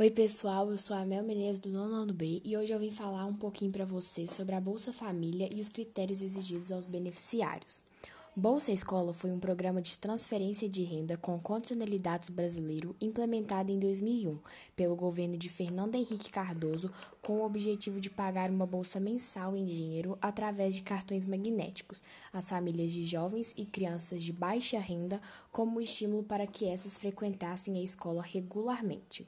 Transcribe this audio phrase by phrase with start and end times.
[0.00, 2.90] Oi, pessoal, eu sou a Mel Menezes do nono ano B e hoje eu vim
[2.90, 7.82] falar um pouquinho para vocês sobre a Bolsa Família e os critérios exigidos aos beneficiários.
[8.34, 14.38] Bolsa Escola foi um programa de transferência de renda com condicionalidades brasileiro implementado em 2001
[14.74, 16.90] pelo governo de Fernando Henrique Cardoso
[17.20, 22.48] com o objetivo de pagar uma bolsa mensal em dinheiro através de cartões magnéticos às
[22.48, 25.20] famílias de jovens e crianças de baixa renda
[25.52, 29.26] como estímulo para que essas frequentassem a escola regularmente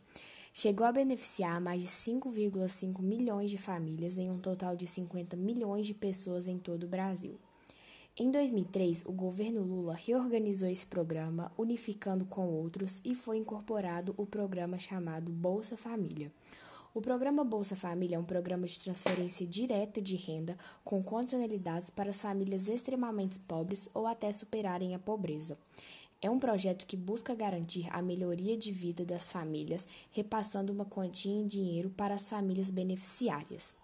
[0.52, 5.86] chegou a beneficiar mais de 5,5 milhões de famílias em um total de 50 milhões
[5.86, 7.38] de pessoas em todo o Brasil.
[8.14, 14.26] Em 2003, o governo Lula reorganizou esse programa, unificando com outros, e foi incorporado o
[14.26, 16.30] programa chamado Bolsa Família.
[16.94, 22.10] O programa Bolsa Família é um programa de transferência direta de renda com condicionalidades para
[22.10, 25.56] as famílias extremamente pobres ou até superarem a pobreza.
[26.24, 31.32] É um projeto que busca garantir a melhoria de vida das famílias, repassando uma quantia
[31.32, 33.74] em dinheiro para as famílias beneficiárias.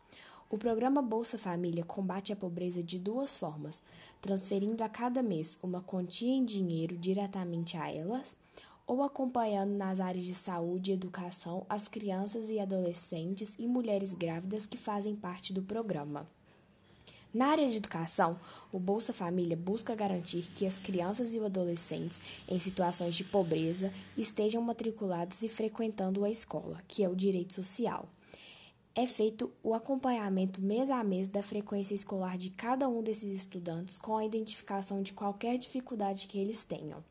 [0.48, 3.82] O programa Bolsa Família combate a pobreza de duas formas:
[4.22, 8.36] transferindo a cada mês uma quantia em dinheiro diretamente a elas,
[8.86, 14.64] ou acompanhando nas áreas de saúde e educação as crianças e adolescentes e mulheres grávidas
[14.64, 16.37] que fazem parte do programa.
[17.32, 18.38] Na área de educação,
[18.72, 23.92] o Bolsa Família busca garantir que as crianças e os adolescentes em situações de pobreza
[24.16, 28.08] estejam matriculados e frequentando a escola, que é o direito social.
[28.94, 33.98] É feito o acompanhamento mês a mês da frequência escolar de cada um desses estudantes
[33.98, 37.04] com a identificação de qualquer dificuldade que eles tenham.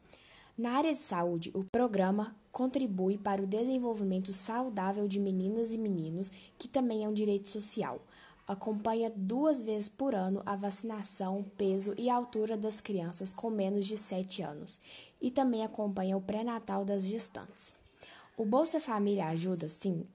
[0.58, 6.32] Na área de saúde, o programa contribui para o desenvolvimento saudável de meninas e meninos,
[6.58, 8.02] que também é um direito social
[8.48, 13.98] acompanha duas vezes por ano a vacinação, peso e altura das crianças com menos de
[13.98, 14.80] 7 anos
[15.22, 17.74] e também acompanha o pré-natal das gestantes.
[18.38, 20.06] O Bolsa Família ajuda, sim,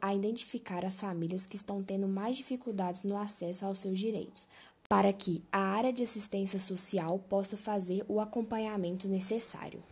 [0.00, 4.46] a identificar as famílias que estão tendo mais dificuldades no acesso aos seus direitos,
[4.88, 9.82] para que a área de assistência social possa fazer o acompanhamento necessário.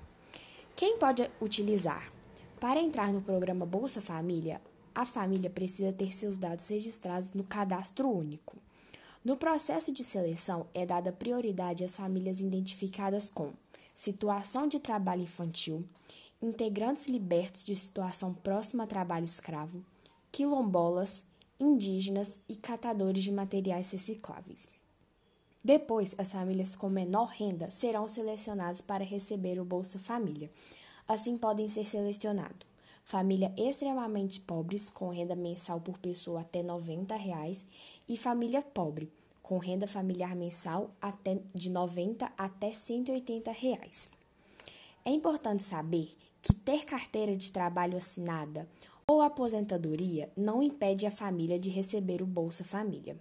[0.76, 2.12] Quem pode utilizar?
[2.60, 4.60] Para entrar no programa Bolsa Família,
[4.94, 8.56] a família precisa ter seus dados registrados no cadastro único.
[9.24, 13.52] No processo de seleção, é dada prioridade às famílias identificadas com
[13.94, 15.84] situação de trabalho infantil,
[16.40, 19.84] integrantes libertos de situação próxima a trabalho escravo,
[20.32, 21.24] quilombolas,
[21.58, 24.68] indígenas e catadores de materiais recicláveis.
[25.62, 30.50] Depois, as famílias com menor renda serão selecionadas para receber o Bolsa Família.
[31.06, 32.69] Assim, podem ser selecionados
[33.04, 37.64] família extremamente pobres, com renda mensal por pessoa até 90 reais,
[38.08, 39.10] e família pobre,
[39.42, 44.10] com renda familiar mensal até de 90 até 180 reais.
[45.04, 48.68] É importante saber que ter carteira de trabalho assinada
[49.06, 53.16] ou aposentadoria não impede a família de receber o Bolsa Família.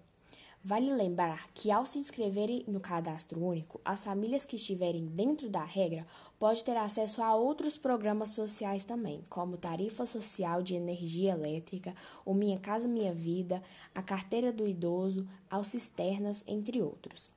[0.63, 5.63] Vale lembrar que, ao se inscreverem no cadastro único, as famílias que estiverem dentro da
[5.63, 6.05] regra
[6.39, 11.93] podem ter acesso a outros programas sociais também, como Tarifa Social de Energia Elétrica,
[12.25, 13.61] o Minha Casa Minha Vida,
[13.93, 17.29] a Carteira do Idoso, ao Cisternas, entre outros.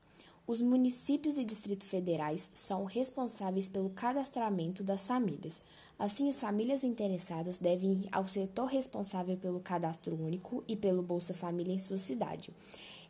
[0.47, 5.63] Os municípios e distritos federais são responsáveis pelo cadastramento das famílias.
[5.99, 11.35] Assim, as famílias interessadas devem ir ao setor responsável pelo cadastro único e pelo Bolsa
[11.35, 12.51] Família em sua cidade.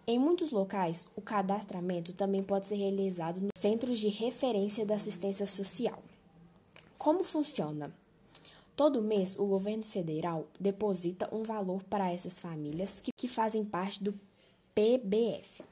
[0.05, 5.47] Em muitos locais, o cadastramento também pode ser realizado nos centros de referência da assistência
[5.47, 6.03] social.
[6.99, 7.95] Como funciona?
[8.75, 14.03] Todo mês, o governo federal deposita um valor para essas famílias que, que fazem parte
[14.03, 14.13] do
[14.75, 15.63] PBF.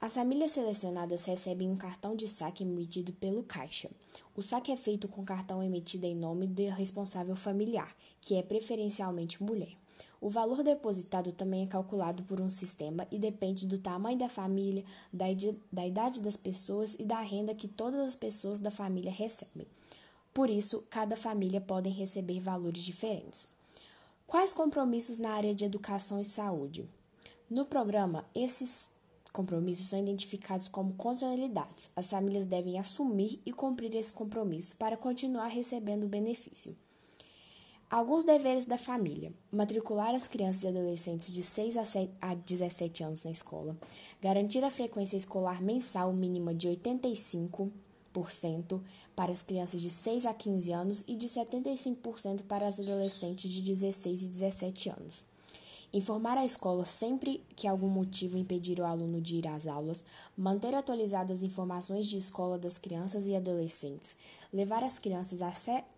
[0.00, 3.90] As famílias selecionadas recebem um cartão de saque emitido pelo Caixa.
[4.36, 9.42] O saque é feito com cartão emitido em nome do responsável familiar, que é preferencialmente
[9.42, 9.81] mulher.
[10.22, 14.84] O valor depositado também é calculado por um sistema e depende do tamanho da família,
[15.12, 15.24] da,
[15.72, 19.66] da idade das pessoas e da renda que todas as pessoas da família recebem.
[20.32, 23.48] Por isso, cada família pode receber valores diferentes.
[24.24, 26.88] Quais compromissos na área de educação e saúde?
[27.50, 28.92] No programa, esses
[29.32, 31.90] compromissos são identificados como condicionalidades.
[31.96, 36.76] As famílias devem assumir e cumprir esse compromisso para continuar recebendo o benefício.
[37.92, 41.76] Alguns deveres da família: matricular as crianças e adolescentes de 6
[42.22, 43.76] a 17 anos na escola,
[44.18, 47.70] garantir a frequência escolar mensal mínima de 85%
[49.14, 53.60] para as crianças de 6 a 15 anos e de 75% para as adolescentes de
[53.60, 55.22] 16 e 17 anos.
[55.92, 60.02] Informar a escola sempre que algum motivo impedir o aluno de ir às aulas,
[60.36, 64.16] manter atualizadas as informações de escola das crianças e adolescentes,
[64.52, 65.42] levar as crianças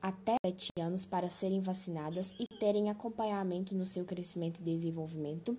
[0.02, 5.56] até 7 anos para serem vacinadas e terem acompanhamento no seu crescimento e desenvolvimento,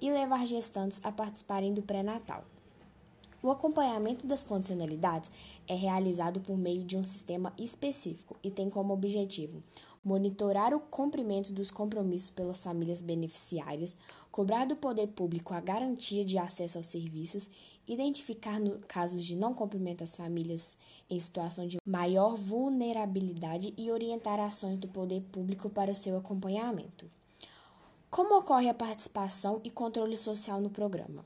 [0.00, 2.44] e levar gestantes a participarem do pré-natal.
[3.42, 5.30] O acompanhamento das condicionalidades
[5.68, 9.62] é realizado por meio de um sistema específico e tem como objetivo
[10.06, 13.96] monitorar o cumprimento dos compromissos pelas famílias beneficiárias,
[14.30, 17.50] cobrar do poder público a garantia de acesso aos serviços,
[17.88, 20.78] identificar casos de não cumprimento as famílias
[21.10, 27.10] em situação de maior vulnerabilidade e orientar ações do poder público para seu acompanhamento.
[28.08, 31.24] Como ocorre a participação e controle social no programa?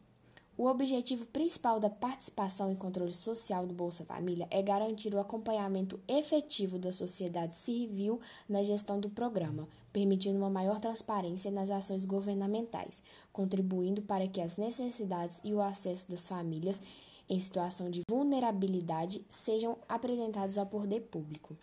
[0.61, 5.99] O objetivo principal da participação e controle social do Bolsa Família é garantir o acompanhamento
[6.07, 13.03] efetivo da sociedade civil na gestão do programa, permitindo uma maior transparência nas ações governamentais,
[13.33, 16.83] contribuindo para que as necessidades e o acesso das famílias
[17.27, 21.57] em situação de vulnerabilidade sejam apresentados ao poder público.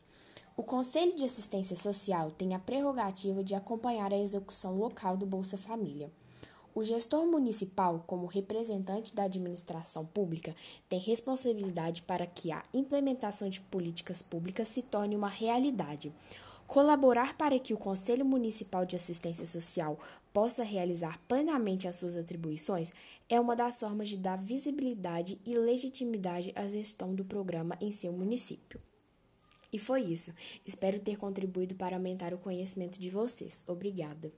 [0.58, 5.56] O Conselho de Assistência Social tem a prerrogativa de acompanhar a execução local do Bolsa
[5.56, 6.10] Família.
[6.78, 10.56] O gestor municipal, como representante da administração pública,
[10.88, 16.14] tem responsabilidade para que a implementação de políticas públicas se torne uma realidade.
[16.68, 20.00] Colaborar para que o Conselho Municipal de Assistência Social
[20.32, 22.94] possa realizar plenamente as suas atribuições
[23.28, 28.14] é uma das formas de dar visibilidade e legitimidade à gestão do programa em seu
[28.14, 28.80] município.
[29.74, 30.32] E foi isso.
[30.64, 33.66] Espero ter contribuído para aumentar o conhecimento de vocês.
[33.68, 34.32] Obrigada.